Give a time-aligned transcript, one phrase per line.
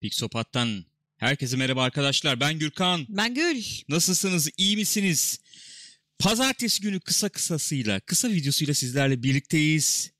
[0.00, 0.84] Pixopat'tan
[1.16, 2.40] herkese merhaba arkadaşlar.
[2.40, 3.06] Ben Gürkan.
[3.08, 3.64] Ben Gül.
[3.88, 4.48] Nasılsınız?
[4.56, 5.40] İyi misiniz?
[6.18, 10.10] Pazartesi günü kısa kısasıyla, kısa videosuyla sizlerle birlikteyiz.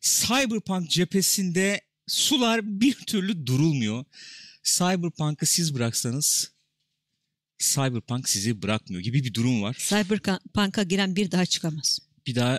[0.00, 4.04] Cyberpunk cephesinde sular bir türlü durulmuyor.
[4.62, 6.52] Cyberpunk'ı siz bıraksanız
[7.58, 9.76] Cyberpunk sizi bırakmıyor gibi bir durum var.
[9.78, 11.98] Cyberpunk'a giren bir daha çıkamaz.
[12.26, 12.58] Bir daha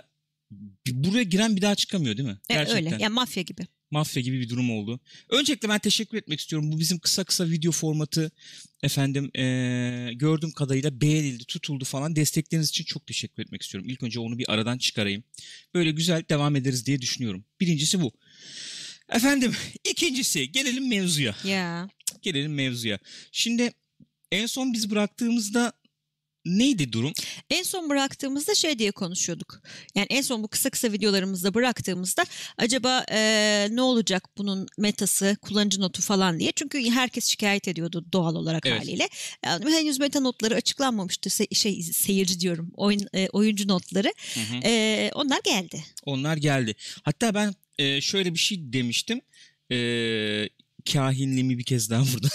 [0.86, 2.38] buraya giren bir daha çıkamıyor değil mi?
[2.48, 2.88] E, öyle.
[3.00, 3.66] Yani mafya gibi.
[3.90, 5.00] Mafya gibi bir durum oldu.
[5.28, 6.72] Öncelikle ben teşekkür etmek istiyorum.
[6.72, 8.30] Bu bizim kısa kısa video formatı
[8.82, 12.16] efendim eee, gördüğüm kadarıyla beğenildi, tutuldu falan.
[12.16, 13.90] Destekleriniz için çok teşekkür etmek istiyorum.
[13.90, 15.24] İlk önce onu bir aradan çıkarayım.
[15.74, 17.44] Böyle güzel devam ederiz diye düşünüyorum.
[17.60, 18.12] Birincisi bu.
[19.12, 19.52] Efendim
[19.90, 21.34] ikincisi gelelim mevzuya.
[21.44, 21.88] Ya.
[22.22, 22.98] Gelelim mevzuya.
[23.32, 23.72] Şimdi
[24.32, 25.72] en son biz bıraktığımızda
[26.44, 27.12] neydi durum?
[27.50, 29.62] En son bıraktığımızda şey diye konuşuyorduk.
[29.94, 32.24] Yani en son bu kısa kısa videolarımızda bıraktığımızda
[32.58, 36.52] acaba e, ne olacak bunun metası, kullanıcı notu falan diye.
[36.56, 38.80] Çünkü herkes şikayet ediyordu doğal olarak Evet.
[38.80, 39.08] haliyle.
[39.44, 41.28] Yani henüz meta notları açıklanmamıştı.
[41.28, 42.70] Se- şey seyirci diyorum.
[42.76, 44.12] Oyun e, oyuncu notları.
[44.34, 44.60] Hı hı.
[44.64, 45.84] E, onlar geldi.
[46.04, 46.74] Onlar geldi.
[47.02, 49.20] Hatta ben e, şöyle bir şey demiştim.
[49.72, 49.78] E,
[50.92, 52.28] kahinliğimi bir kez daha burada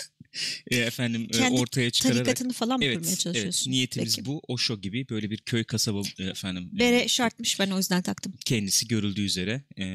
[0.71, 2.25] e, efendim e, Kendi ortaya çıkararak.
[2.25, 3.19] Tarikatını falan mı Evet, kurmaya evet.
[3.19, 3.71] çalışıyorsun?
[3.71, 4.25] Niyetimiz Peki.
[4.25, 4.41] bu.
[4.47, 6.69] Osho gibi böyle bir köy kasaba e, efendim.
[6.75, 8.33] e, Bere şartmış ben o yüzden taktım.
[8.45, 9.85] kendisi görüldüğü üzere e,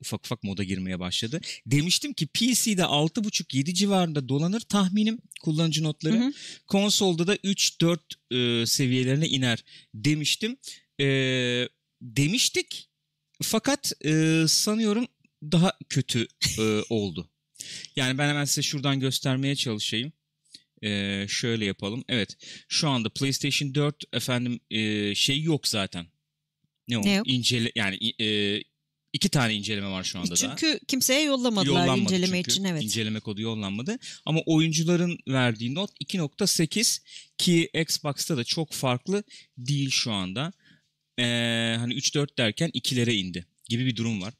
[0.00, 1.40] ufak ufak moda girmeye başladı.
[1.66, 6.14] Demiştim ki PC'de 6.5-7 civarında dolanır tahminim kullanıcı notları.
[6.20, 6.32] Hı hı.
[6.66, 7.98] Konsolda da 3-4
[8.62, 10.56] e, seviyelerine iner demiştim.
[11.00, 11.04] E,
[12.02, 12.88] demiştik
[13.42, 15.06] fakat e, sanıyorum
[15.42, 16.26] daha kötü
[16.58, 17.28] e, oldu.
[17.96, 20.12] Yani ben hemen size şuradan göstermeye çalışayım.
[20.82, 22.04] E, şöyle yapalım.
[22.08, 22.36] Evet
[22.68, 26.06] şu anda PlayStation 4 efendim e, şey yok zaten.
[26.88, 27.02] Ne o?
[27.02, 27.28] Ne yok?
[27.28, 28.58] İncele yani e,
[29.12, 30.36] iki tane inceleme var şu anda da.
[30.36, 32.50] Çünkü kimseye yollamadılar Yollanmadı inceleme çünkü.
[32.50, 32.82] için evet.
[32.82, 33.98] İnceleme kodu yollanmadı.
[34.26, 37.02] Ama oyuncuların verdiği not 2.8
[37.38, 39.24] ki Xbox'ta da çok farklı
[39.58, 40.52] değil şu anda.
[41.18, 44.34] Ee, hani 3-4 derken 2'lere indi gibi bir durum var.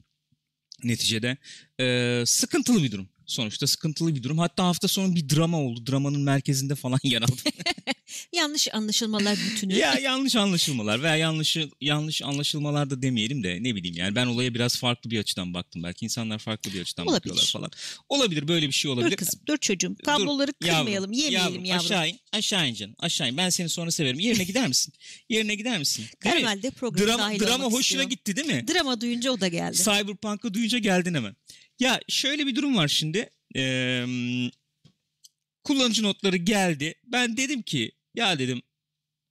[0.84, 1.37] Neticede
[1.81, 3.09] ee, sıkıntılı bir durum.
[3.27, 4.38] Sonuçta sıkıntılı bir durum.
[4.38, 5.87] Hatta hafta sonu bir drama oldu.
[5.87, 7.33] Dramanın merkezinde falan yer aldı.
[8.33, 9.75] Yanlış anlaşılmalar bütünü.
[9.75, 14.55] ya yanlış anlaşılmalar veya yanlış yanlış anlaşılmalar da demeyelim de ne bileyim yani ben olaya
[14.55, 15.82] biraz farklı bir açıdan baktım.
[15.82, 17.21] Belki insanlar farklı bir açıdan Olabilir.
[17.21, 17.71] bakıyorlar falan.
[18.09, 19.11] Olabilir böyle bir şey olabilir.
[19.11, 19.97] dur kızım dur çocuğum.
[20.05, 21.84] Kabloları Dur, kırmayalım yemeyelim yavrum.
[21.87, 22.94] Aşağı in, aşağı in canım.
[22.99, 23.37] Aşağı in.
[23.37, 24.21] Ben seni sonra severim.
[24.21, 24.94] Yerine gider misin?
[25.28, 26.05] Yerine gider misin?
[26.25, 26.43] Değil mi?
[26.43, 28.03] Karamel de programa Drama, dahil drama hoşuna istiyor.
[28.05, 28.65] gitti değil mi?
[28.75, 29.77] Drama duyunca o da geldi.
[29.77, 31.37] Cyberpunk'ı duyunca geldin hemen.
[31.82, 33.31] Ya şöyle bir durum var şimdi.
[33.56, 34.04] Ee,
[35.65, 36.94] kullanıcı notları geldi.
[37.04, 38.62] Ben dedim ki ya dedim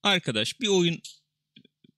[0.04, 1.02] arkadaş bir oyun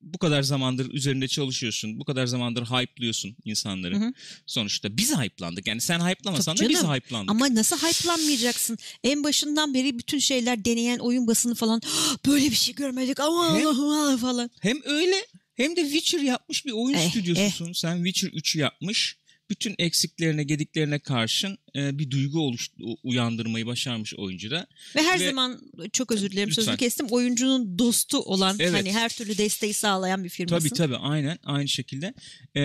[0.02, 2.00] bu kadar zamandır üzerinde çalışıyorsun.
[2.00, 3.96] Bu kadar zamandır hype'lıyorsun insanları.
[3.96, 4.14] Hı hı.
[4.46, 5.68] Sonuçta biz hype'landık.
[5.68, 7.32] Yani sen hype'lamasan da biz hype'landık.
[7.32, 8.78] Ama nasıl hype'lanmayacaksın?
[9.04, 11.82] En başından beri bütün şeyler deneyen oyun basını falan
[12.26, 14.50] böyle bir şey görmedik ama Hem- Allah'ım falan.
[14.62, 15.26] Hem öyle
[15.56, 17.74] hem de Witcher yapmış bir oyun Eh, stüdyosusun.
[17.74, 19.23] Sen Witcher 3'ü yapmış.
[19.54, 22.70] Bütün eksiklerine, gediklerine karşın e, bir duygu oluş,
[23.04, 24.68] uyandırmayı başarmış oyuncu da.
[24.96, 25.62] Ve her Ve- zaman
[25.94, 26.62] çok özür dilerim Lütfen.
[26.62, 27.08] sözünü kestim.
[27.10, 28.74] Oyuncunun dostu olan Evet.
[28.74, 30.70] hani her türlü desteği sağlayan bir firmasın.
[30.70, 32.14] Tabii tabii aynen aynı şekilde.
[32.56, 32.64] E,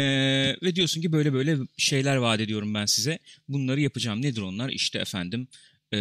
[0.62, 3.18] ve diyorsun ki böyle böyle şeyler vaat ediyorum ben size.
[3.48, 4.22] Bunları yapacağım.
[4.22, 4.70] Nedir onlar?
[4.70, 5.48] İşte efendim
[5.94, 5.98] e,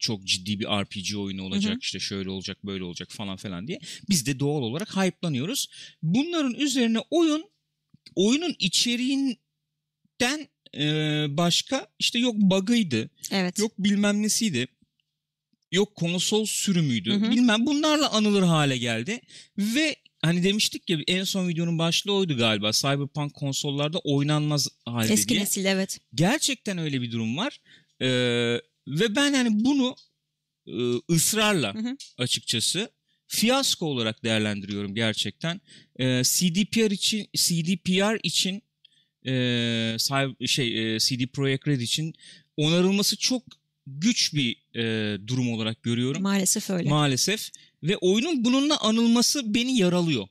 [0.00, 1.72] çok ciddi bir RPG oyunu olacak.
[1.72, 1.80] Hı hı.
[1.80, 3.78] işte şöyle olacak böyle olacak falan falan diye.
[4.08, 5.68] Biz de doğal olarak hype'lanıyoruz.
[6.02, 7.52] Bunların üzerine oyun
[8.14, 8.56] oyunun
[10.22, 13.10] içeriğinden e, başka işte yok bug'ıydı.
[13.30, 13.58] Evet.
[13.58, 14.66] Yok bilmem nesiydi.
[15.72, 17.12] Yok konsol sürümüydü.
[17.12, 17.30] Hı hı.
[17.30, 19.20] Bilmem bunlarla anılır hale geldi.
[19.58, 22.72] Ve hani demiştik ya en son videonun başlığı oydu galiba.
[22.72, 25.40] Cyberpunk konsollarda oynanmaz halde Eski diye.
[25.40, 25.98] nesil evet.
[26.14, 27.60] Gerçekten öyle bir durum var.
[28.00, 28.06] Ee,
[28.88, 29.96] ve ben hani bunu
[30.66, 30.74] e,
[31.14, 31.96] ısrarla Hı hı.
[32.18, 32.90] açıkçası
[33.26, 35.60] fiyasko olarak değerlendiriyorum gerçekten.
[36.00, 38.62] Ee, CDPR için CDPR için
[39.26, 39.96] e,
[40.46, 42.14] şey e, CD Projekt Red için
[42.56, 43.42] onarılması çok
[43.86, 46.88] güç bir e, durum olarak görüyorum Maalesef öyle.
[46.88, 47.50] maalesef
[47.82, 50.26] ve oyunun bununla anılması beni yaralıyor.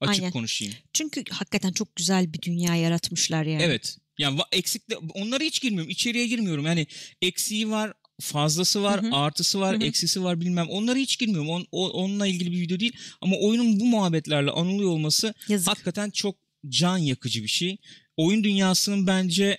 [0.00, 0.32] Açık Aynen.
[0.32, 0.74] konuşayım.
[0.92, 3.62] Çünkü hakikaten çok güzel bir dünya yaratmışlar yani.
[3.62, 3.96] Evet.
[4.18, 5.90] Yani eksikle onlara hiç girmiyorum.
[5.90, 6.66] İçeriye girmiyorum.
[6.66, 6.86] Yani
[7.22, 9.16] eksiği var, fazlası var, Hı hı.
[9.16, 9.84] artısı var, Hı hı.
[9.84, 10.68] eksisi var bilmem.
[10.68, 11.48] Onlara hiç girmiyorum.
[11.50, 12.92] On, o- onunla ilgili bir video değil.
[13.20, 15.68] Ama oyunun bu muhabbetlerle anılıyor olması Yazık.
[15.68, 16.36] hakikaten çok
[16.68, 17.76] can yakıcı bir şey.
[18.20, 19.58] Oyun dünyasının bence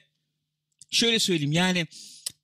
[0.91, 1.87] şöyle söyleyeyim yani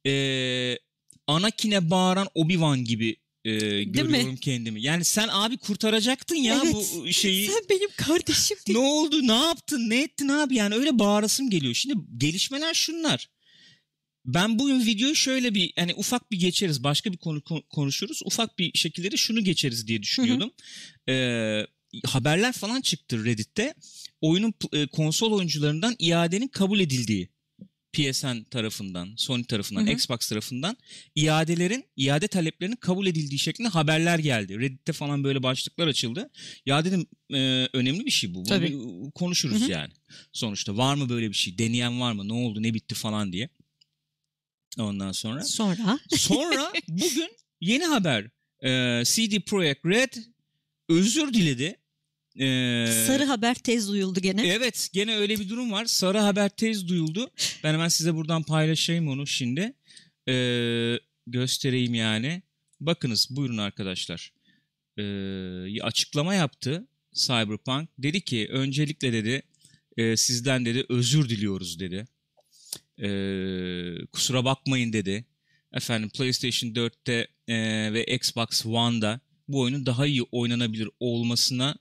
[0.06, 0.80] eee
[1.28, 3.16] Anakin'e bağıran Obi-Wan gibi
[3.46, 3.92] mi?
[3.92, 4.82] görüyorum kendimi.
[4.82, 6.76] Yani sen abi kurtaracaktın ya Evet.
[6.76, 7.48] bu şeyi.
[7.48, 9.28] Sen benim kardeşim ne oldu?
[9.28, 9.90] Ne yaptın?
[9.90, 10.56] Ne ettin abi?
[10.56, 11.74] Yani öyle bağırasım geliyor.
[11.74, 13.30] Şimdi gelişmeler şunlar.
[14.26, 16.84] ben bugün videoyu şöyle bir hani ufak bir geçeriz.
[16.84, 18.22] Başka bir konu kon- konuşuruz.
[18.26, 20.52] Ufak bir şekilde de şunu geçeriz diye düşünüyordum.
[21.10, 21.68] Ee,
[22.06, 23.74] haberler falan çıktı Reddit'te.
[24.22, 27.30] Oyunun e, konsol oyuncularından iadenin kabul edildiği.
[27.94, 29.94] PSN tarafından, Sony tarafından, Hı hı.
[29.94, 30.78] Xbox tarafından
[31.16, 34.60] iadelerin, iade taleplerinin kabul edildiği şeklinde haberler geldi.
[34.60, 36.30] Reddit'te falan böyle başlıklar açıldı.
[36.66, 38.36] Ya dedim e, önemli bir şey bu.
[38.36, 38.72] Bunu Tabii.
[38.72, 39.72] bir konuşuruz Hı hı.
[39.72, 39.94] yani.
[40.34, 41.58] Sonuçta var mı böyle bir şey?
[41.58, 42.28] Deneyen var mı?
[42.28, 42.64] Ne oldu?
[42.64, 43.50] Ne bitti falan diye.
[44.80, 45.44] Ondan sonra.
[45.44, 47.30] Sonra Sonra bugün
[47.62, 48.26] yeni haber.
[48.64, 50.14] E, CD Projekt Red
[50.90, 51.76] özür diledi.
[52.40, 54.48] E, sarı haber tez duyuldu gene.
[54.48, 55.86] Evet gene öyle bir durum var.
[55.86, 57.32] Sarı haber tez duyuldu.
[57.64, 59.74] Ben hemen size buradan paylaşayım onu şimdi.
[60.30, 62.42] Ee, göstereyim yani.
[62.80, 64.34] Bakınız buyurun arkadaşlar.
[64.98, 67.90] Ee, açıklama yaptı Cyberpunk.
[67.98, 69.42] Dedi ki öncelikle dedi
[69.98, 72.08] e, sizden dedi özür diliyoruz dedi.
[73.02, 75.26] Ee, kusura bakmayın dedi.
[75.74, 77.58] Efendim PlayStation 4'te e,
[77.94, 81.76] ve Xbox One'da bu oyunun daha iyi oynanabilir olmasına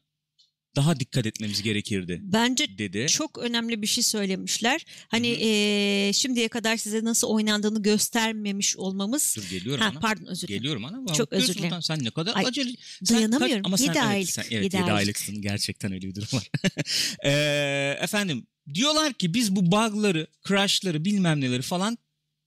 [0.77, 3.07] daha dikkat etmemiz gerekirdi Bence dedi.
[3.09, 4.85] çok önemli bir şey söylemişler.
[5.09, 5.39] Hani Hı hı.
[5.41, 9.35] eee, şimdiye kadar size nasıl oynandığını göstermemiş olmamız.
[9.37, 10.01] Dur geliyorum Ha ana.
[10.01, 10.63] pardon özür dilerim.
[10.63, 11.13] Geliyorum ana.
[11.13, 11.83] Çok özür dilerim.
[11.83, 12.71] Sen ne kadar Ay, acele.
[13.05, 13.63] sen dayanamıyorum.
[13.63, 14.93] kaç- ama sen, Yedi evet, aylık, sen- evet, yedi 7 aylık.
[14.99, 15.43] aylıksın.
[15.43, 16.51] Gerçekten öyle bir durum var.
[17.25, 21.99] Ee, efendim diyorlar ki biz bu bug'ları, crash'ları bilmem neleri falan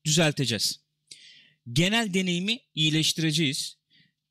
[0.06, 0.80] düzelteceğiz.
[1.74, 3.79] Genel deneyimi iyileştireceğiz.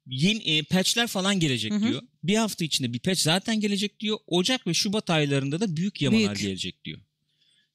[0.08, 1.88] Yeni e, patch'ler falan gelecek Hı hı.
[1.88, 2.02] diyor.
[2.22, 4.18] Bir hafta içinde bir patch zaten gelecek diyor.
[4.26, 6.40] Ocak ve Şubat aylarında da büyük yamalar Büyük.
[6.40, 7.00] gelecek diyor.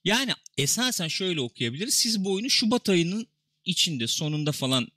[0.03, 1.93] Yani esasen şöyle okuyabiliriz.
[1.93, 3.27] Siz bu oyunu Şubat ayının
[3.65, 4.87] içinde sonunda falan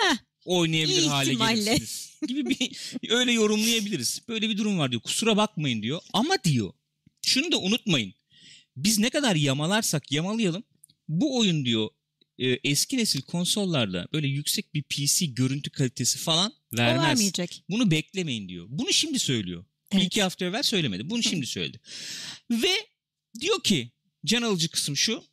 [0.00, 1.54] Heh, oynayabilir hale ihtimalle.
[1.64, 2.10] gelirsiniz.
[2.28, 2.70] Gibi bir
[3.10, 4.22] öyle yorumlayabiliriz.
[4.28, 5.02] Böyle bir durum var diyor.
[5.02, 6.00] Kusura bakmayın diyor.
[6.12, 6.72] Ama diyor
[7.22, 8.14] şunu da unutmayın.
[8.76, 10.64] Biz ne kadar yamalarsak yamalayalım
[11.08, 11.88] bu oyun diyor
[12.40, 17.04] e, eski nesil konsollarda böyle yüksek bir PC görüntü kalitesi falan O vermez.
[17.04, 17.64] vermeyecek.
[17.70, 18.66] Bunu beklemeyin diyor.
[18.68, 19.64] Bunu şimdi söylüyor.
[19.92, 20.06] Bir Evet.
[20.06, 21.10] iki hafta evvel söylemedi.
[21.10, 21.80] Bunu şimdi söyledi.
[22.50, 22.74] Ve
[23.40, 23.90] diyor ki
[24.24, 25.24] can alıcı kısım şu.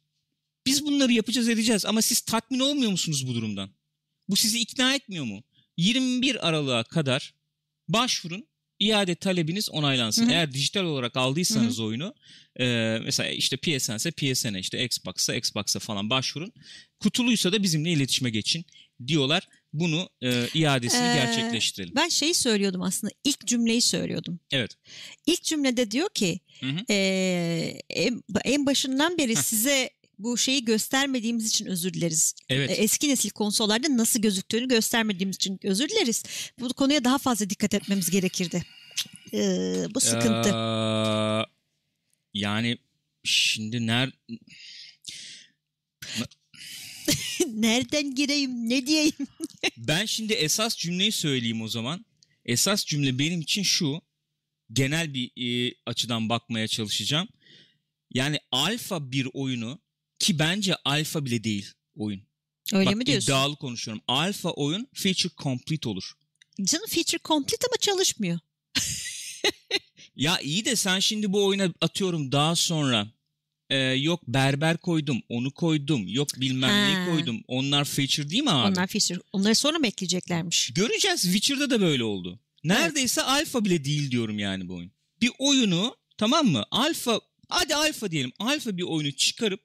[0.66, 3.70] Biz bunları yapacağız edeceğiz ama siz tatmin olmuyor musunuz bu durumdan?
[4.30, 5.44] Bu sizi ikna etmiyor mu?
[5.78, 7.34] 21 Aralık'a kadar
[7.88, 8.48] başvurun
[8.80, 10.24] iade talebiniz onaylansın.
[10.26, 10.32] Hı hı.
[10.32, 12.14] Eğer dijital olarak aldıysanız oyunu
[12.60, 16.54] e, mesela işte PSN ise PSN'e işte Xbox'a Xbox'a falan başvurun.
[17.00, 18.66] Kutuluysa da bizimle iletişime geçin
[19.08, 19.48] diyorlar.
[19.74, 21.94] Bunu e, iadesini Ee, gerçekleştirelim.
[21.96, 23.14] Ben şeyi söylüyordum aslında.
[23.24, 24.40] İlk cümleyi söylüyordum.
[24.52, 24.72] Evet.
[25.26, 26.86] İlk cümlede diyor ki Hı hı.
[26.90, 29.42] eee, en, en başından beri Heh.
[29.42, 29.90] size
[30.20, 32.34] bu şeyi göstermediğimiz için özür dileriz.
[32.50, 32.70] Evet.
[32.70, 36.24] E, Eski nesil konsollarda nasıl gözüktüğünü göstermediğimiz için özür dileriz.
[36.60, 38.64] Bu konuya daha fazla dikkat etmemiz gerekirdi.
[39.34, 40.50] Ee, bu sıkıntı.
[40.50, 41.46] Ee,
[42.34, 42.78] yani
[43.24, 44.12] şimdi ner
[47.48, 49.28] Nereden gireyim ne diyeyim?
[49.78, 52.06] ben şimdi esas cümleyi söyleyeyim o zaman.
[52.46, 54.02] Esas cümle benim için şu.
[54.74, 57.28] Genel bir e, açıdan bakmaya çalışacağım.
[58.14, 59.80] Yani alfa bir oyunu
[60.20, 62.22] ki bence alfa bile değil oyun.
[62.74, 63.26] Öyle Bak mi diyorsun?
[63.26, 64.04] iddialı konuşuyorum.
[64.08, 66.12] Alfa oyun feature complete olur.
[66.64, 68.40] Canım feature complete ama çalışmıyor.
[70.16, 73.08] Ya iyi de sen şimdi bu oyuna atıyorum daha sonra
[73.70, 77.44] e, yok berber koydum, onu koydum, yok bilmem ne koydum.
[77.48, 78.72] Onlar feature değil mi abi?
[78.72, 79.20] Onlar feature.
[79.32, 80.72] Onları sonra mı ekleyeceklermiş?
[80.76, 81.22] Göreceğiz.
[81.22, 82.40] Witcher'da da böyle oldu.
[82.64, 84.92] Neredeyse alfa bile değil diyorum yani bu oyun.
[85.22, 86.66] Bir oyunu tamam mı?
[86.72, 88.32] Alfa hadi alfa diyelim.
[88.40, 89.62] Alfa bir oyunu çıkarıp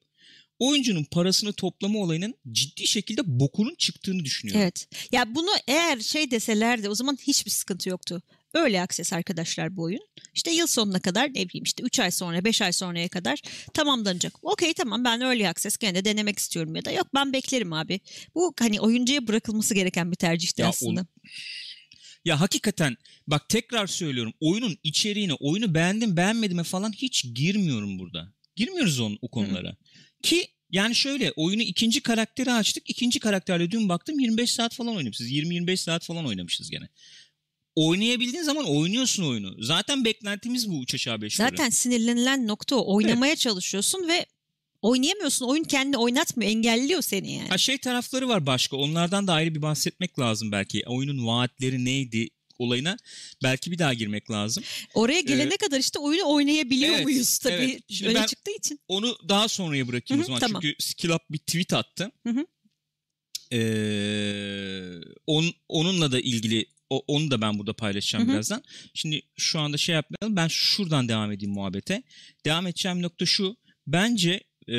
[0.66, 4.62] oyuncunun parasını toplama olayının ciddi şekilde bokunun çıktığını düşünüyorum.
[4.62, 4.88] Evet.
[5.12, 8.22] Ya bunu eğer şey deselerdi o zaman hiçbir sıkıntı yoktu.
[8.54, 10.00] Öyle akses arkadaşlar bu oyun.
[10.34, 13.42] İşte yıl sonuna kadar ne bileyim işte 3 ay sonra 5 ay sonraya kadar
[13.74, 14.44] tamamlanacak.
[14.44, 18.00] Okey tamam ben öyle akses gene de denemek istiyorum ya da yok ben beklerim abi.
[18.34, 21.00] Bu hani oyuncuya bırakılması gereken bir tercihti Ya aslında.
[21.00, 21.04] ol-
[22.24, 28.32] Ya hakikaten bak tekrar söylüyorum oyunun içeriğine, oyunu beğendim beğenmedime falan hiç girmiyorum burada.
[28.56, 29.76] Girmiyoruz on, o konulara.
[30.22, 32.90] Ki yani şöyle oyunu ikinci karakteri açtık.
[32.90, 35.30] İkinci karakterle dün baktım 25 saat falan oynamışız.
[35.30, 36.88] 20-25 saat falan oynamışız gene.
[37.74, 39.54] Oynayabildiğin zaman oynuyorsun oyunu.
[39.58, 41.50] Zaten beklentimiz bu 3 aşağı 5 yukarı.
[41.50, 42.94] Zaten sinirlenilen nokta o.
[42.94, 44.26] Oynamaya çalışıyorsun ve
[44.82, 45.46] oynayamıyorsun.
[45.46, 47.48] Oyun kendini oynatmıyor, engelliyor seni yani.
[47.48, 48.76] Ha şey tarafları var başka.
[48.76, 50.82] Onlardan da ayrı bir bahsetmek lazım belki.
[50.86, 52.28] Oyunun vaatleri neydi
[52.62, 52.96] olayına
[53.42, 54.64] belki bir daha girmek lazım.
[54.94, 57.82] Oraya gelene kadar işte oyunu oynayabiliyor Evet, muyuz tabii evet.
[57.90, 58.80] Şimdi öyle ben- çıktığı için.
[58.88, 60.40] Onu daha sonraya bırakayım Hı o zaman.
[60.40, 60.62] tamam.
[60.62, 62.12] Çünkü Skill Up bir tweet attı.
[63.52, 68.34] Ee, on, onunla da ilgili o, onu da ben burada paylaşacağım Hı hı.
[68.34, 68.62] birazdan.
[68.94, 70.36] Şimdi şu anda şey yapmayalım.
[70.36, 72.02] Ben şuradan devam edeyim muhabbete.
[72.44, 73.56] Devam edeceğim nokta şu.
[73.86, 74.76] Bence e,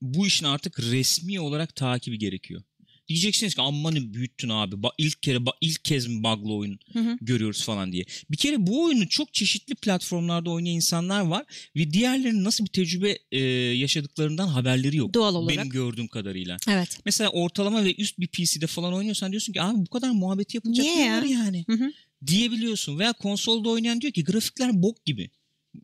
[0.00, 2.62] bu işin artık resmi olarak takibi gerekiyor.
[3.08, 4.74] Diyeceksiniz ki ammanı büyüttün abi.
[4.74, 7.18] Ba- ilk kere ba- ilk kez mi bug'lı oyun Hı hı.
[7.20, 8.04] görüyoruz falan diye.
[8.30, 11.44] Bir kere bu oyunu çok çeşitli platformlarda oynayan insanlar var
[11.76, 13.40] ve diğerlerinin nasıl bir tecrübe e,
[13.76, 15.14] yaşadıklarından haberleri yok.
[15.14, 15.58] Doğal olarak.
[15.58, 16.56] Benim gördüğüm kadarıyla.
[16.68, 16.98] Evet.
[17.04, 20.86] Mesela ortalama ve üst bir PC'de falan oynuyorsan diyorsun ki abi bu kadar muhabbeti yapılacak
[20.86, 21.24] Niye ya?
[21.28, 21.64] yani?
[21.66, 21.92] Hı hı.
[22.26, 25.30] Diyebiliyorsun veya konsolda oynayan diyor ki grafikler bok gibi.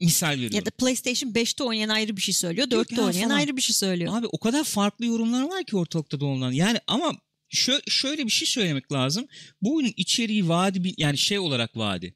[0.00, 0.56] Misal veriyorum.
[0.56, 2.70] Ya da PlayStation 5'te oynayan ayrı bir şey söylüyor.
[2.72, 3.36] Yok 4'te ya oynayan falan.
[3.38, 4.18] ayrı bir şey söylüyor.
[4.18, 6.52] Abi o kadar farklı yorumlar var ki ortalıkta dolanan.
[6.52, 7.16] Yani ama
[7.54, 9.26] şö- şöyle bir şey söylemek lazım.
[9.62, 12.14] Bu oyunun içeriği vaadi yani şey olarak vaadi.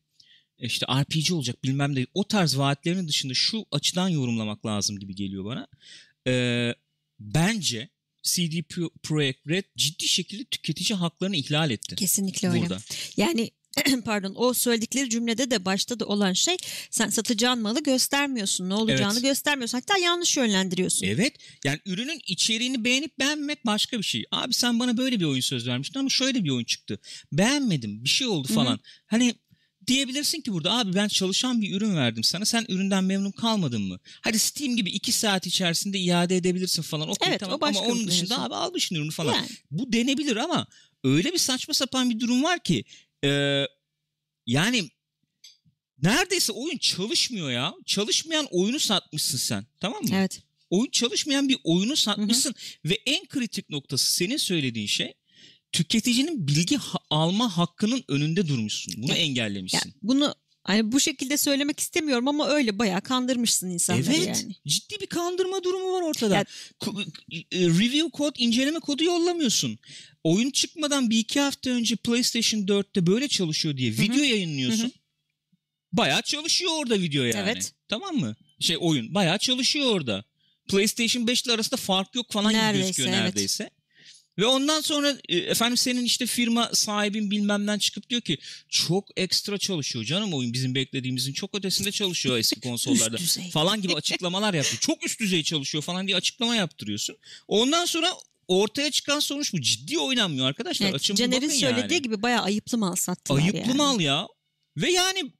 [0.58, 2.06] İşte RPG olacak bilmem ne.
[2.14, 5.66] O tarz vaatlerinin dışında şu açıdan yorumlamak lazım gibi geliyor bana.
[6.26, 6.74] Ee,
[7.20, 7.88] bence
[8.22, 11.96] CD Pro- Projekt Red ciddi şekilde tüketici haklarını ihlal etti.
[11.96, 12.60] Kesinlikle öyle.
[12.60, 12.78] Burada.
[13.16, 13.50] Yani
[14.04, 16.56] pardon o söyledikleri cümlede de başta da olan şey
[16.90, 18.68] sen satacağın malı göstermiyorsun.
[18.68, 19.22] Ne olacağını Evet.
[19.22, 19.78] göstermiyorsun.
[19.78, 21.06] Hatta yanlış yönlendiriyorsun.
[21.06, 21.34] Evet.
[21.64, 24.24] Yani ürünün içeriğini beğenip beğenmemek başka bir şey.
[24.32, 26.98] Abi sen bana böyle bir oyun söz vermiştin ama şöyle bir oyun çıktı.
[27.32, 28.04] Beğenmedim.
[28.04, 28.80] Bir şey oldu falan.
[29.06, 29.34] Hani
[29.86, 32.44] diyebilirsin ki burada abi ben çalışan bir ürün verdim sana.
[32.44, 33.98] Sen üründen memnun kalmadın mı?
[34.20, 37.08] Hadi Steam gibi iki saat içerisinde iade edebilirsin falan.
[37.08, 39.34] Okey Evet, o tamam başka ama onun dışında abi almışsın ürünü falan.
[39.34, 39.48] Yani.
[39.70, 40.66] Bu denebilir ama
[41.04, 42.84] öyle bir saçma sapan bir durum var ki
[43.24, 43.64] e,
[44.46, 44.90] yani
[46.02, 47.74] neredeyse oyun çalışmıyor ya.
[47.86, 49.66] Çalışmayan oyunu satmışsın sen.
[49.80, 50.08] Tamam mı?
[50.12, 50.42] Evet.
[50.70, 55.14] oyun çalışmayan bir oyunu satmışsın ve en kritik noktası senin söylediğin şey
[55.72, 58.94] tüketicinin bilgi ha- alma hakkının önünde durmuşsun.
[58.96, 59.78] Bunu Ya- engellemişsin.
[59.84, 60.34] Yani bunu
[60.68, 64.26] hani bu şekilde söylemek istemiyorum ama öyle bayağı kandırmışsın insanları evet.
[64.26, 64.54] yani.
[64.66, 66.34] Ciddi bir kandırma durumu var ortada.
[66.34, 66.44] Ya-
[66.80, 67.06] Ko-
[67.52, 69.78] e, review kod, inceleme kodu yollamıyorsun.
[70.24, 74.02] Oyun çıkmadan bir iki hafta önce PlayStation 4'te böyle çalışıyor diye hı.
[74.02, 74.82] video yayınlıyorsun.
[74.82, 74.92] Hı hı.
[75.92, 77.50] Bayağı çalışıyor orada video yani.
[77.50, 77.72] Evet.
[77.88, 78.36] Tamam mı?
[78.60, 80.24] Şey oyun bayağı çalışıyor orada.
[80.68, 83.77] PlayStation 5 ile arasında fark yok falan gibi Neredeyse, gözüküyor evet.
[84.38, 89.58] Ve ondan sonra e, efendim senin işte firma sahibin bilmemden çıkıp diyor ki çok ekstra
[89.58, 93.16] çalışıyor canım oyun bizim beklediğimizin çok ötesinde çalışıyor eski konsollarda
[93.52, 94.80] falan gibi açıklamalar yapıyor.
[94.80, 97.16] Çok üst düzey çalışıyor falan diye açıklama yaptırıyorsun.
[97.48, 98.12] Ondan sonra
[98.48, 99.60] ortaya çıkan sonuç bu.
[99.60, 100.86] Ciddi oynanmıyor arkadaşlar.
[100.86, 102.02] Evet, Açın Caner'in söylediği yani.
[102.02, 103.74] gibi bayağı ayıplı mal sattılar Ayıplı yani.
[103.74, 104.28] mal ya.
[104.76, 105.32] Ve yani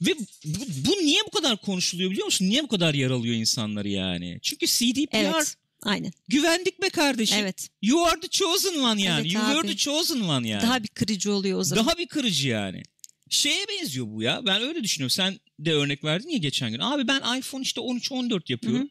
[0.00, 0.14] ve
[0.44, 2.48] bu, bu niye bu kadar konuşuluyor biliyor musun?
[2.48, 4.38] Niye bu kadar yaralıyor insanları yani?
[4.42, 5.56] Çünkü CDPR Evet.
[5.82, 6.12] Aynen.
[6.28, 7.38] güvendik be kardeşim.
[7.40, 7.68] Evet.
[7.82, 9.20] You are the chosen one yani.
[9.20, 9.52] Evet you abi.
[9.54, 10.62] were the chosen one yani.
[10.62, 11.86] Daha bir kırıcı oluyor o zaman.
[11.86, 12.82] Daha bir kırıcı yani.
[13.30, 14.46] Şeye benziyor bu ya.
[14.46, 15.10] Ben öyle düşünüyorum.
[15.10, 16.78] Sen de örnek verdin ya geçen gün.
[16.78, 18.80] Abi ben iPhone işte 13-14 yapıyorum.
[18.80, 18.88] Hı hı.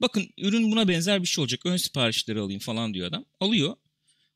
[0.00, 1.66] Bakın ürün buna benzer bir şey olacak.
[1.66, 3.24] Ön siparişleri alayım falan diyor adam.
[3.40, 3.76] Alıyor.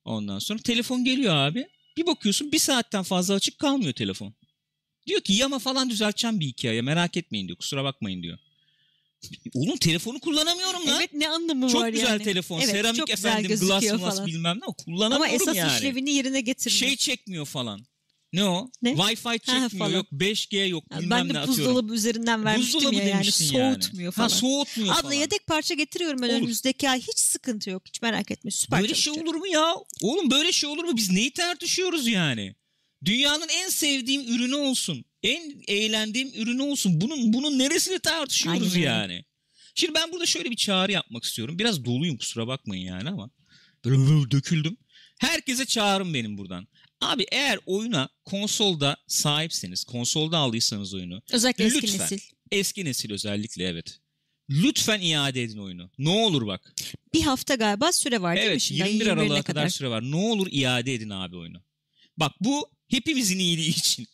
[0.05, 1.69] Ondan sonra telefon geliyor abi.
[1.97, 4.35] Bir bakıyorsun bir saatten fazla açık kalmıyor telefon.
[5.07, 7.59] Diyor ki yama falan düzelteceğim bir iki aya merak etmeyin diyor.
[7.59, 8.39] Kusura bakmayın diyor.
[9.55, 10.97] Oğlum telefonu kullanamıyorum lan.
[11.01, 12.23] Evet ne anlamı çok var güzel yani.
[12.25, 12.59] telefon.
[12.61, 14.65] Evet, Seramik çok güzel efendim glass glass bilmem ne.
[14.65, 15.77] Ama Kullanamıyorum esas yani.
[15.77, 16.79] işlevini yerine getirmiyor.
[16.79, 17.81] Şey çekmiyor falan.
[18.33, 18.71] Ne o?
[18.83, 18.93] Ne?
[18.93, 19.91] Wi-Fi çekmiyor falan.
[19.91, 21.65] yok 5G yok Yani bilmem ben ne de atıyorum.
[21.65, 24.29] buzdolabı üzerinden vermiştim Buzdolabı ya yani soğutmuyor falan.
[24.29, 25.13] Ha soğutmuyor Abla falan.
[25.13, 26.35] yedek parça getiriyorum ben Olur.
[26.37, 29.29] önümüzdeki ay hiç sıkıntı yok hiç merak etme süper Böyle şey çalışacak.
[29.29, 29.75] olur mu ya?
[30.03, 30.97] Oğlum böyle şey olur mu?
[30.97, 32.55] Biz neyi tartışıyoruz yani?
[33.05, 35.05] Dünyanın en sevdiğim ürünü olsun.
[35.23, 37.01] En eğlendiğim ürünü olsun.
[37.01, 39.25] Bunun bunun neresini tartışıyoruz Aynen yani?
[39.75, 41.59] Şimdi ben burada şöyle bir çağrı yapmak istiyorum.
[41.59, 43.31] Biraz doluyum kusura bakmayın yani ama.
[43.85, 44.77] Böyle, döküldüm.
[45.19, 46.69] Herkese çağrım benim buradan.
[47.01, 52.01] Abi eğer oyuna konsolda sahipseniz, konsolda aldıysanız oyunu, Özellikle eski Lütfen.
[52.01, 52.19] nesil.
[52.51, 53.99] eski nesil özellikle evet.
[54.51, 55.91] Lütfen iade edin oyunu.
[55.99, 56.75] Ne olur bak.
[57.15, 58.81] Bir hafta galiba süre var değil mi Evet şimdi?
[58.81, 60.03] 21 21'ine Aralık'a kadar süre var.
[60.11, 61.63] Ne olur iade edin abi oyunu.
[62.17, 64.07] Bak bu hepimizin iyiliği için.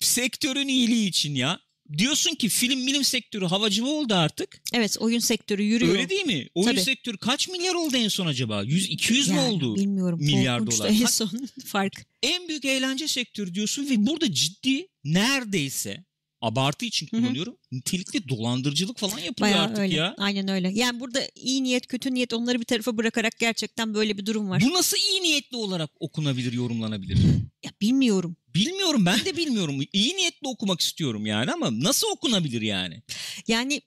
[0.00, 1.60] Sektörün iyiliği için ya.
[1.98, 4.60] Diyorsun ki film bilim sektörü havacıva oldu artık.
[4.72, 5.92] Evet oyun sektörü yürüyor.
[5.94, 6.48] Öyle değil mi?
[6.54, 6.80] Oyun Tabii.
[6.80, 8.62] sektörü kaç milyar oldu en son acaba?
[8.62, 9.76] 100 200 mü Yani oldu?
[9.76, 10.18] Bilmiyorum.
[10.22, 10.88] Milyar dolar.
[10.90, 11.30] En son
[11.66, 12.06] fark.
[12.22, 16.04] En büyük eğlence sektörü diyorsun ve burada ciddi neredeyse
[16.46, 17.56] abartı için kullanıyorum.
[17.72, 19.94] Nitelikli dolandırıcılık falan yapılıyor Bayağı artık öyle.
[19.94, 20.14] ya.
[20.18, 20.70] Aynen öyle.
[20.74, 24.62] Yani burada iyi niyet kötü niyet onları bir tarafa bırakarak gerçekten böyle bir durum var.
[24.66, 27.18] Bu nasıl iyi niyetli olarak okunabilir, yorumlanabilir?
[27.64, 28.36] Ya bilmiyorum.
[28.54, 29.80] Bilmiyorum ben de bilmiyorum.
[29.92, 33.02] İyi niyetli okumak istiyorum yani ama nasıl okunabilir yani?
[33.48, 33.82] Yani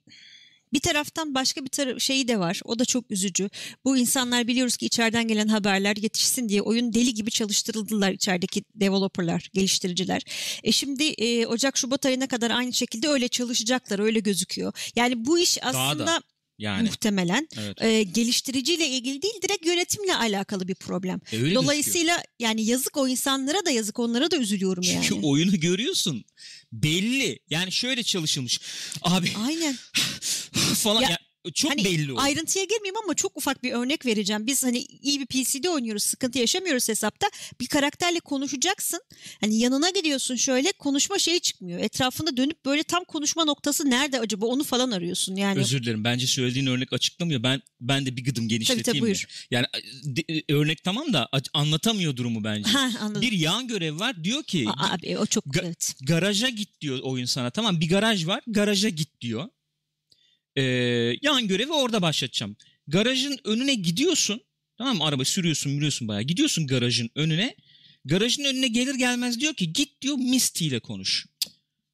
[0.74, 2.62] bir taraftan başka bir tara- şeyi de var.
[2.66, 3.50] O da çok üzücü.
[3.86, 9.50] Bu insanlar biliyoruz ki içeriden gelen haberler yetişsin diye oyun deli gibi çalıştırıldılar içerideki developerlar,
[9.54, 10.22] geliştiriciler.
[10.64, 14.92] E şimdi e, Ocak Şubat ayına kadar aynı şekilde öyle çalışacaklar, öyle gözüküyor.
[14.96, 15.62] Yani bu iş da.
[15.66, 16.22] aslında
[16.60, 17.82] Yani muhtemelen evet.
[17.82, 21.22] e, geliştiriciyle ilgili değil, direkt yönetimle alakalı bir problem.
[21.32, 25.04] E, öyle Dolayısıyla yani yazık o insanlara da yazık onlara da üzülüyorum gözüküyor.
[25.04, 25.14] yani.
[25.14, 26.24] Çünkü oyunu görüyorsun.
[26.72, 27.40] Belli.
[27.50, 28.60] Yani şöyle çalışılmış.
[29.02, 29.76] Abi Aynen.
[30.76, 31.02] falan.
[31.02, 31.18] Ya- Ya,
[31.54, 32.22] çok Hani belli oldu.
[32.22, 34.48] Ayrıntıya girmeyeyim ama çok ufak bir örnek vereceğim.
[34.48, 37.28] Biz hani iyi bir PC'de oynuyoruz, sıkıntı yaşamıyoruz hesapta.
[37.62, 39.02] Bir karakterle konuşacaksın.
[39.42, 41.80] Hani yanına gidiyorsun şöyle konuşma şeyi çıkmıyor.
[41.80, 45.36] Etrafında dönüp böyle tam konuşma noktası nerede acaba onu falan arıyorsun.
[45.36, 46.04] Yani Özür dilerim.
[46.04, 47.44] Bence söylediğin örnek açıklamıyor.
[47.44, 48.84] Ben ben de bir gıdım genişleteyim.
[48.84, 49.06] tabii tabii mi?
[49.06, 49.46] buyur.
[49.52, 49.66] Yani
[50.04, 52.70] de- örnek tamam da anlatamıyor durumu bence.
[52.72, 53.22] Ha, anladım.
[53.22, 54.24] bir yan görev var.
[54.24, 55.96] Diyor ki Aa, abi o çok Ga- evet.
[56.02, 57.50] garaja git diyor oyun sana.
[57.50, 58.42] Tamam bir garaj var.
[58.48, 59.50] Garaja git diyor.
[60.56, 60.62] Ee,
[61.22, 62.56] yan görevi orada başlatacağım.
[62.88, 64.42] Garajın önüne gidiyorsun.
[64.78, 65.04] Tamam mı?
[65.06, 66.24] Araba sürüyorsun, sürüyorsun bayağı.
[66.24, 67.56] Gidiyorsun garajın önüne.
[68.06, 71.26] Garajın önüne gelir gelmez diyor ki git diyor Misty ile konuş.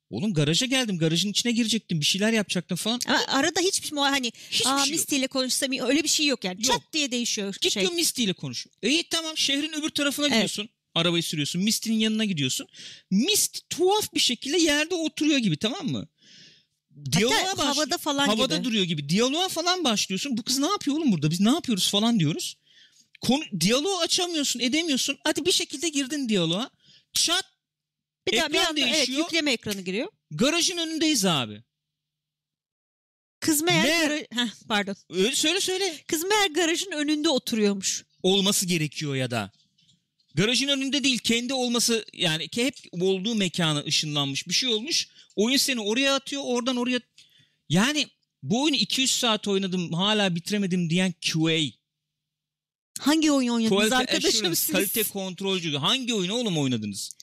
[0.10, 0.98] Oğlum garaja geldim.
[0.98, 2.00] Garajın içine girecektim.
[2.00, 3.00] Bir şeyler yapacaktım falan.
[3.08, 4.92] Ama arada hiçbir şey hani Hiçbir aa şey.
[4.92, 6.56] Misty ile konuşsam iyi öyle bir şey yok yani.
[6.56, 6.66] Yok.
[6.66, 7.82] Çat diye değişiyor Git şey.
[7.84, 8.68] diyor Misty ile konuş.
[8.84, 10.34] İyi tamam şehrin öbür tarafına Evet.
[10.36, 10.70] gidiyorsun.
[10.96, 11.62] Arabayı sürüyorsun.
[11.62, 12.68] Misty'nin yanına gidiyorsun.
[13.12, 16.08] Misty tuhaf bir şekilde yerde oturuyor gibi tamam mı?
[17.12, 18.66] Diyaloğa Hatta baş- havada falan havada gibi.
[18.66, 19.10] duruyor gibi.
[19.10, 20.38] Diyaloğa falan başlıyorsun.
[20.38, 21.32] Bu kız ne yapıyor oğlum burada?
[21.32, 22.56] Biz ne yapıyoruz falan diyoruz.
[23.22, 25.18] Konu, diyaloğu açamıyorsun, edemiyorsun.
[25.24, 26.70] Hadi bir şekilde girdin diyaloğa.
[27.14, 27.44] Çat
[28.32, 29.20] bir daha bir anda evet, değişiyor.
[29.20, 30.08] yükleme ekranı giriyor.
[30.32, 31.64] garajın önündeyiz abi.
[33.40, 34.96] Kız meğer gara- Heh, pardon.
[35.10, 36.04] Öyle söyle söyle.
[36.08, 38.04] Kız meğer garajın önünde oturuyormuş.
[38.24, 39.52] olması gerekiyor ya da.
[40.36, 45.08] Garajın önünde değil kendi olması yani ki hep olduğu mekana ışınlanmış bir şey olmuş.
[45.36, 47.00] Oyun seni oraya atıyor oradan oraya.
[47.70, 48.08] Yani
[48.44, 51.60] bu oyunu 200 saat oynadım hala bitiremedim diyen QA.
[53.00, 54.72] Hangi oyun oynadınız Quality arkadaşım siz?
[54.72, 55.76] kalite kontrolcü.
[55.76, 57.18] Hangi oyunu oğlum oynadınız?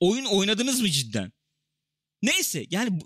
[0.00, 1.32] Oyun oynadınız mı cidden?
[2.22, 3.00] Neyse yani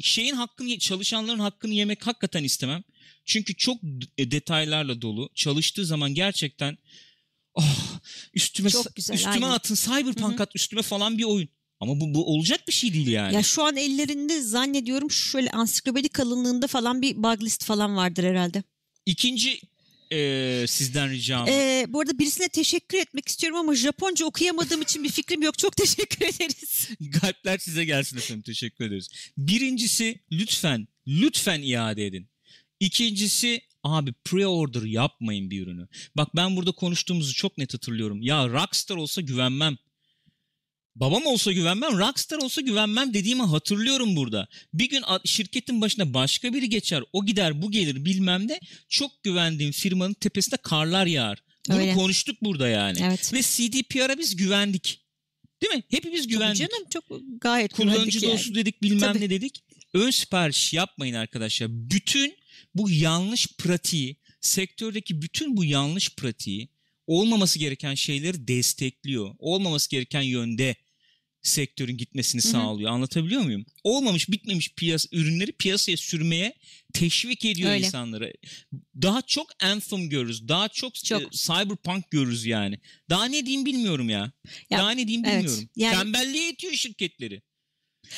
[0.00, 2.84] şeyin hakkını çalışanların hakkını yemek hakikaten istemem.
[3.24, 3.82] Çünkü çok
[4.18, 5.30] detaylarla dolu.
[5.34, 6.78] Çalıştığı zaman gerçekten
[7.58, 7.98] oh,
[8.34, 9.50] üstüme Çok güzel, üstüme aynen.
[9.50, 11.48] atın Cyberpunk at üstüme falan bir oyun.
[11.80, 13.34] Ama bu, bu olacak bir şey değil yani.
[13.34, 18.62] Ya şu an ellerinde zannediyorum şöyle ansiklopedi kalınlığında falan bir bug list falan vardır herhalde.
[19.06, 19.60] İkinci
[20.12, 21.48] e, sizden ricam.
[21.48, 25.58] Ee, bu arada birisine teşekkür etmek istiyorum ama Japonca okuyamadığım için bir fikrim yok.
[25.58, 26.88] Çok teşekkür ederiz.
[27.00, 28.42] Galpler size gelsin efendim.
[28.42, 29.08] Teşekkür ederiz.
[29.36, 32.28] Birincisi lütfen, lütfen iade edin.
[32.80, 35.88] İkincisi abi pre-order yapmayın bir ürünü.
[36.16, 38.22] Bak ben burada konuştuğumuzu çok net hatırlıyorum.
[38.22, 39.76] Ya Rockstar olsa güvenmem.
[40.96, 44.48] Babam olsa güvenmem, Rockstar olsa güvenmem dediğimi hatırlıyorum burada.
[44.74, 48.60] Bir gün şirketin başına başka biri geçer, o gider, bu gelir bilmem ne.
[48.88, 51.42] Çok güvendiğim firmanın tepesinde karlar yağar.
[51.68, 51.94] Bunu Öyle.
[51.94, 52.98] konuştuk burada yani.
[53.02, 53.32] Evet.
[53.34, 55.00] Ve CDPR'a biz güvendik.
[55.62, 55.82] Değil mi?
[55.90, 56.58] Hepimiz Tabii güvendik.
[56.70, 57.04] Canım çok
[57.40, 58.32] gayet Kullanıcı güvendik yani.
[58.32, 59.20] dostu dedik bilmem Tabii.
[59.20, 59.64] ne dedik.
[59.94, 61.68] Ön sipariş yapmayın arkadaşlar.
[61.70, 62.37] Bütün
[62.74, 66.68] bu yanlış pratiği, sektördeki bütün bu yanlış pratiği
[67.06, 69.34] olmaması gereken şeyleri destekliyor.
[69.38, 70.76] Olmaması gereken yönde
[71.42, 72.52] sektörün gitmesini Hı hı.
[72.52, 72.90] sağlıyor.
[72.90, 73.66] Anlatabiliyor muyum?
[73.84, 76.54] Olmamış bitmemiş piyas ürünleri piyasaya sürmeye
[76.94, 77.86] teşvik ediyor Öyle.
[77.86, 78.32] insanları.
[79.02, 80.48] Daha çok Anthem görürüz.
[80.48, 81.22] Daha çok, Çok.
[81.22, 82.78] e, Cyberpunk görürüz yani.
[83.10, 84.32] Daha ne diyeyim bilmiyorum ya.
[84.70, 85.38] Ya, Daha ne diyeyim evet.
[85.44, 85.68] bilmiyorum.
[85.76, 87.42] Yani- Tembelliğe itiyor şirketleri.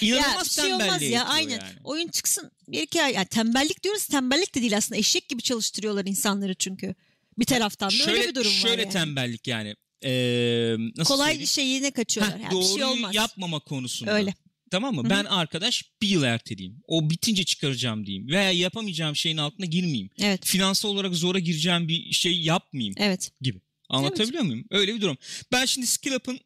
[0.00, 1.50] Ya İnanılmaz bir şey olmaz ya aynen.
[1.50, 1.62] yani.
[1.84, 3.12] Oyun çıksın bir iki ay.
[3.12, 4.98] Yani tembellik diyoruz tembellik de değil aslında.
[4.98, 6.94] Eşek gibi çalıştırıyorlar insanları çünkü.
[7.38, 8.92] Bir taraftan da şöyle, öyle bir durum şöyle var yani.
[8.92, 9.74] tembellik yani.
[10.04, 11.46] Ee, nasıl Kolay söyleyeyim?
[11.46, 12.38] şeyine kaçıyorlar.
[12.38, 13.14] Heh, Yani bir şey doğruyu olmaz.
[13.14, 14.12] yapmama konusunda.
[14.12, 14.34] Öyle.
[14.70, 15.02] Tamam mı?
[15.02, 15.10] Hı hı.
[15.10, 16.82] Ben arkadaş bir yıl erteleyeyim.
[16.86, 18.28] O bitince çıkaracağım diyeyim.
[18.28, 20.10] Veya yapamayacağım şeyin altına girmeyeyim.
[20.20, 20.46] Evet.
[20.46, 23.30] Finansal olarak zora gireceğim bir şey yapmayayım Evet.
[23.40, 23.60] gibi.
[23.88, 24.64] Anlatabiliyor muyum?
[24.70, 25.16] Öyle bir durum.
[25.52, 26.40] Ben şimdi SkillUp'ın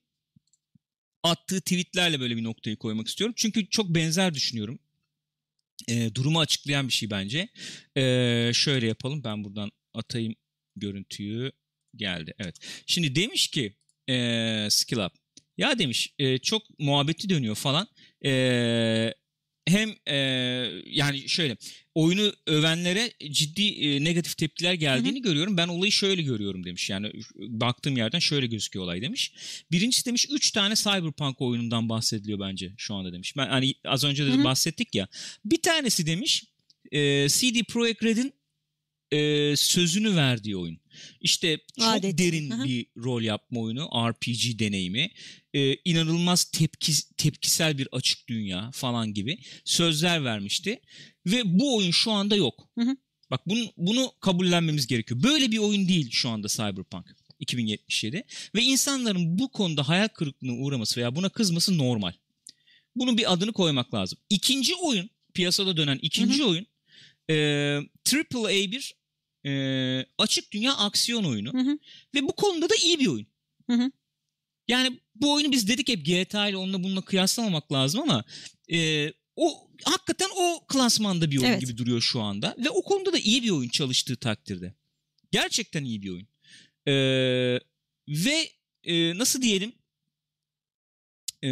[1.24, 3.34] attığı tweetlerle böyle bir noktayı koymak istiyorum.
[3.36, 4.78] Çünkü çok benzer düşünüyorum.
[5.88, 7.48] Ee, durumu açıklayan bir şey bence.
[7.96, 9.24] Ee, şöyle yapalım.
[9.24, 10.34] Ben buradan atayım
[10.76, 11.52] görüntüyü.
[11.96, 12.34] Geldi.
[12.38, 12.56] Evet.
[12.86, 13.76] Şimdi demiş ki
[14.08, 15.12] ee, SkillUp.
[15.58, 17.88] Ya demiş e, çok muhabbeti dönüyor falan.
[18.24, 19.14] Ee,
[19.66, 20.16] hem e,
[20.86, 21.56] yani şöyle
[21.94, 25.56] oyunu övenlere ciddi e, negatif tepkiler geldiğini görüyorum.
[25.56, 26.90] Ben olayı şöyle görüyorum demiş.
[26.90, 29.32] Yani baktığım yerden şöyle gözüküyor olay demiş.
[29.70, 33.36] Birincisi demiş 3 tane Cyberpunk oyunundan bahsediliyor bence şu anda demiş.
[33.36, 34.44] Ben hani az önce de Hı hı.
[34.44, 35.08] bahsettik ya.
[35.44, 36.44] Bir tanesi demiş
[36.92, 38.32] e, CD Projekt Red'in
[39.12, 40.83] e, sözünü verdiği oyun.
[41.20, 42.18] İşte çok Adet.
[42.18, 42.64] derin Hı hı.
[42.64, 45.10] bir rol yapma oyunu, RPG deneyimi.
[45.54, 50.80] E, inanılmaz tepki, tepkisel bir açık dünya falan gibi sözler vermişti.
[51.26, 52.68] Ve bu oyun şu anda yok.
[52.78, 52.96] Hı hı.
[53.30, 55.22] Bak bunu, bunu kabullenmemiz gerekiyor.
[55.22, 58.24] Böyle bir oyun değil şu anda Cyberpunk 2077.
[58.54, 62.12] Ve insanların bu konuda hayal kırıklığına uğraması veya buna kızması normal.
[62.96, 64.18] Bunun bir adını koymak lazım.
[64.30, 66.66] İkinci oyun, piyasada dönen ikinci oyun
[67.30, 67.34] e,
[68.34, 68.94] AAA bir
[69.46, 69.52] e,
[70.18, 71.52] açık dünya aksiyon oyunu.
[71.52, 71.78] Hı hı.
[72.14, 73.26] Ve bu konuda da iyi bir oyun.
[73.70, 73.90] Hı hı.
[74.68, 78.24] Yani bu oyunu biz dedik hep GTA ile onunla bununla kıyaslamamak lazım ama
[78.72, 81.60] e, o hakikaten o klasmanda bir oyun Evet.
[81.60, 84.74] gibi duruyor şu anda ve o konuda da iyi bir oyun çalıştığı takdirde.
[85.32, 86.28] Gerçekten iyi bir oyun.
[86.86, 87.60] Ee,
[88.08, 88.48] ve
[88.84, 89.72] e, nasıl diyelim
[91.44, 91.48] e,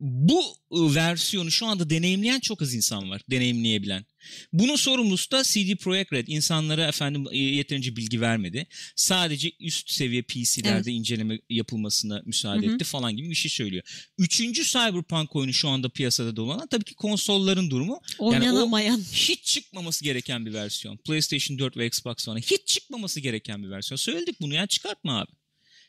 [0.00, 3.22] bu e, versiyonu şu anda deneyimleyen çok az insan var.
[3.30, 4.04] Deneyimleyebilen.
[4.52, 6.26] Bunun sorumlusu da CD Projekt Red.
[6.28, 8.66] İnsanlara efendim e, yeterince bilgi vermedi.
[8.96, 10.86] Sadece üst seviye PC'lerde Evet.
[10.86, 12.74] inceleme yapılmasına müsaade Hı hı.
[12.74, 13.82] etti falan gibi bir şey söylüyor.
[14.18, 18.98] Üçüncü Cyberpunk oyunu şu anda piyasada dolanan tabii ki konsolların durumu Oynanamayan.
[19.12, 20.96] hiç çıkmaması gereken bir versiyon.
[20.96, 23.96] PlayStation 4 ve Xbox One'a hiç çıkmaması gereken bir versiyon.
[23.96, 25.30] Söyledik bunu ya çıkartma abi.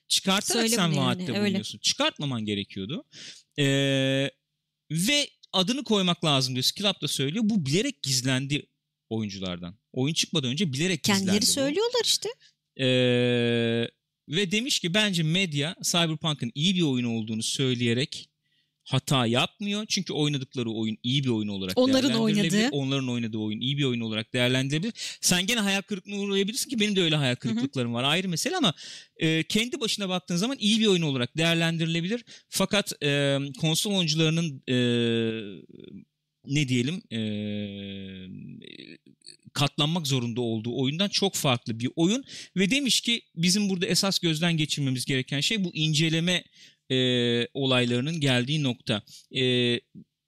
[0.08, 1.41] Çıkartarak Söyle sen bunu yani, vaatte öyle.
[1.45, 1.78] bulunuyorsun.
[1.80, 3.04] Çıkartmaman gerekiyordu.
[3.60, 4.32] Ee,
[4.91, 6.63] ve adını koymak lazım diyor.
[6.63, 7.43] Skill Up da söylüyor.
[7.47, 8.65] Bu bilerek gizlendi
[9.10, 9.75] oyunculardan.
[9.93, 11.25] Oyun çıkmadan önce bilerek gizlendi.
[11.25, 11.45] Kendileri bu.
[11.45, 12.29] söylüyorlar işte.
[12.79, 12.86] Ee,
[14.29, 18.29] ve demiş ki bence medya Cyberpunk'ın iyi bir oyun olduğunu söyleyerek
[18.88, 19.86] hata yapmıyor.
[19.86, 22.69] Çünkü oynadıkları oyun iyi bir oyun olarak Onların oynadığı.
[22.71, 24.93] Onların oynadığı oyun iyi bir oyun olarak değerlendirilebilir.
[25.21, 28.04] Sen gene hayal kırıklığına uğrayabilirsin ki benim de öyle hayal kırıklıklarım var.
[28.04, 28.73] Ayrı mesele ama
[29.17, 32.26] e, kendi başına baktığın zaman iyi bir oyun olarak değerlendirilebilir.
[32.50, 34.78] Fakat e, konsol oyuncularının e,
[36.45, 37.21] ne diyelim e,
[39.54, 42.23] katlanmak zorunda olduğu oyundan çok farklı bir oyun
[42.58, 46.43] ve demiş ki bizim burada esas gözden geçirmemiz gereken şey bu inceleme
[46.91, 49.02] e, olaylarının geldiği nokta.
[49.36, 49.80] E,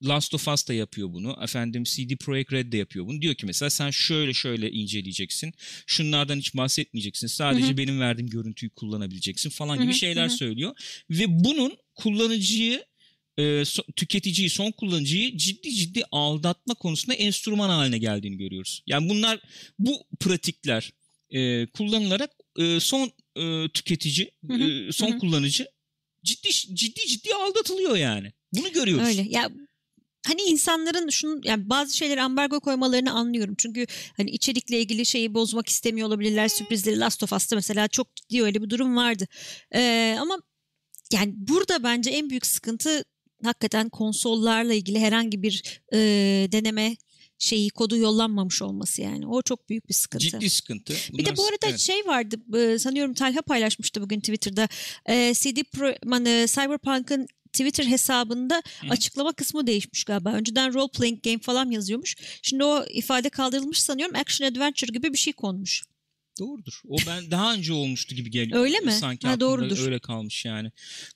[0.03, 1.37] Last of Us da yapıyor bunu.
[1.43, 3.21] Efendim CD Projekt Red de yapıyor bunu.
[3.21, 5.53] Diyor ki mesela sen şöyle şöyle inceleyeceksin.
[5.87, 7.27] Şunlardan hiç bahsetmeyeceksin.
[7.27, 7.77] Sadece Hı hı.
[7.77, 10.37] benim verdiğim görüntüyü kullanabileceksin falan gibi Hı hı, şeyler hı hı.
[10.37, 10.75] söylüyor.
[11.09, 12.85] Ve bunun kullanıcıyı
[13.37, 18.83] e, so- tüketiciyi, son kullanıcıyı ciddi ciddi aldatma konusunda enstrüman haline geldiğini görüyoruz.
[18.87, 19.39] Yani bunlar
[19.79, 20.93] bu pratikler
[21.29, 25.19] e, kullanılarak e, son e, tüketici, Hı hı, e, son hı hı.
[25.19, 25.67] kullanıcı
[26.23, 28.31] ciddi ciddi ciddi aldatılıyor yani.
[28.53, 29.07] Bunu görüyoruz.
[29.07, 29.25] Öyle.
[29.29, 29.49] Ya
[30.27, 33.55] hani insanların şunu yani bazı şeyleri ambargo koymalarını anlıyorum.
[33.57, 33.85] Çünkü
[34.17, 36.47] hani içerikle ilgili şeyi bozmak istemiyor olabilirler.
[36.47, 39.27] Sürprizleri Last of Us'ta mesela çok ciddi öyle bir durum vardı.
[39.75, 40.41] Ee, ama
[41.13, 43.03] yani burada bence en büyük sıkıntı
[43.43, 45.97] hakikaten konsollarla ilgili herhangi bir e,
[46.51, 46.95] deneme
[47.39, 49.27] şeyi kodu yollanmamış olması yani.
[49.27, 50.25] O çok büyük bir sıkıntı.
[50.25, 50.93] Ciddi sıkıntı.
[50.93, 51.79] Bir Bunlar- de bu arada evet.
[51.79, 54.67] şey vardı sanıyorum Talha paylaşmıştı bugün Twitter'da.
[55.33, 58.87] CD Pro, e, Cyberpunk'ın Twitter hesabında Hı.
[58.89, 60.33] açıklama kısmı değişmiş galiba.
[60.33, 62.15] Önceden role playing game falan yazıyormuş.
[62.41, 64.15] Şimdi o ifade kaldırılmış sanıyorum.
[64.15, 65.83] Action adventure gibi bir şey konmuş.
[66.39, 66.81] Doğrudur.
[66.89, 68.59] O ben daha önce olmuştu gibi geliyor.
[68.59, 68.91] Öyle mi?
[68.91, 69.85] Sanki Ha, doğrudur.
[69.85, 70.71] öyle kalmış yani.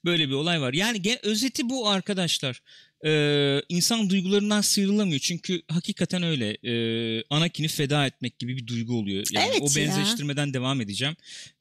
[0.06, 0.74] Böyle bir olay var.
[0.74, 2.62] Yani özeti bu arkadaşlar.
[3.06, 5.20] Ee, insan duygularından sıyrılamıyor.
[5.20, 6.58] Çünkü hakikaten öyle.
[6.64, 9.26] Ee, Anakin'i feda etmek gibi bir duygu oluyor.
[9.32, 9.88] Yani Evet o ya.
[9.88, 11.16] benzeştirmeden devam edeceğim.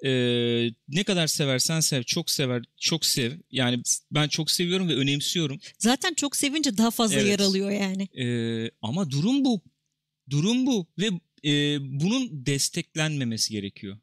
[0.04, 2.02] Ee, ne kadar seversen sev.
[2.02, 2.62] Çok sever.
[2.80, 3.32] Çok sev.
[3.50, 5.60] Yani ben çok seviyorum ve önemsiyorum.
[5.78, 7.26] Zaten çok sevince daha fazla Evet.
[7.28, 8.08] yer alıyor yani.
[8.18, 9.60] Ee, ama durum bu.
[10.30, 11.06] Durum bu ve
[11.44, 13.98] e, bunun desteklenmemesi gerekiyor.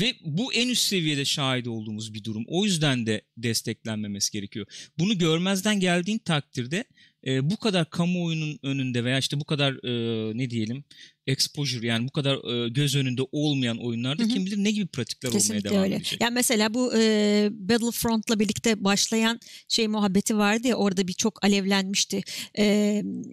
[0.00, 2.44] Ve bu en üst seviyede şahit olduğumuz bir durum.
[2.46, 4.66] O yüzden de desteklenmemesi gerekiyor.
[4.98, 6.84] Bunu görmezden geldiğin takdirde
[7.26, 10.84] e, bu kadar kamuoyunun önünde veya işte bu kadar e, ne diyelim
[11.28, 14.30] exposure yani bu kadar e, göz önünde olmayan oyunlarda Hı hı.
[14.30, 15.94] kim bilir ne gibi pratikler olmaya Kesinlikle devam öyle.
[15.94, 16.20] edecek.
[16.20, 22.22] Yani mesela bu e, Battlefront'la birlikte başlayan şey muhabbeti vardı ya orada bir çok alevlenmişti.
[22.58, 22.64] E,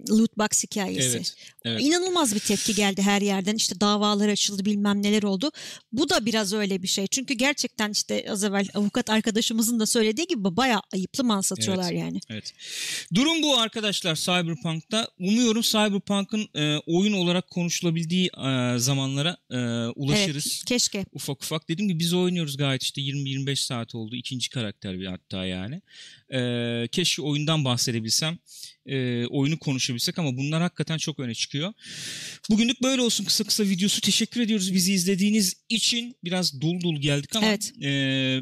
[0.10, 1.18] loot box hikayesi.
[1.18, 1.82] Evet, evet.
[1.82, 3.56] İnanılmaz bir tepki geldi her yerden.
[3.56, 5.52] İşte davalar açıldı bilmem neler oldu.
[5.92, 7.08] Bu da biraz öyle bir şey.
[7.08, 12.20] Çünkü gerçekten işte az evvel avukat arkadaşımızın da söylediği gibi bayağı ayıplı mal satıyorlar yani.
[12.30, 12.54] Evet.
[13.14, 15.08] Durum bu arkadaşlar Cyberpunk'ta.
[15.20, 17.50] Umuyorum Cyberpunk'ın e, oyun olarak
[17.86, 19.58] konuşulabildiği e, zamanlara e,
[19.96, 20.48] ulaşırız.
[20.58, 21.06] Evet, keşke.
[21.12, 21.70] Ufak ufak.
[21.70, 24.16] Dediğim gibi biz oynuyoruz gayet işte 20-25 saat oldu.
[24.16, 25.82] İkinci karakter bir hatta yani.
[26.34, 28.38] E, keşke oyundan bahsedebilsem.
[28.86, 31.74] E, oyunu konuşabilsek ama bunlar hakikaten çok öne çıkıyor.
[32.50, 34.02] Bugünlük böyle olsun kısa kısa videosu.
[34.02, 36.16] Teşekkür ediyoruz bizi izlediğiniz için.
[36.24, 37.74] Biraz dolu dolu geldik ama Evet.
[37.82, 37.88] e,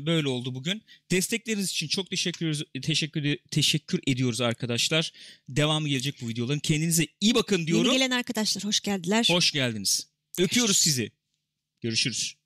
[0.05, 0.81] böyle oldu bugün.
[1.11, 5.11] Destekleriniz için çok teşekkür ediyoruz, teşekkür, teşekkür ediyoruz arkadaşlar.
[5.49, 6.59] Devamı gelecek bu videoların.
[6.59, 7.85] Kendinize iyi bakın diyorum.
[7.85, 9.27] Yeni gelen arkadaşlar hoş geldiler.
[9.29, 10.07] Hoş geldiniz.
[10.39, 11.11] Öpüyoruz sizi.
[11.81, 12.42] Görüşürüz.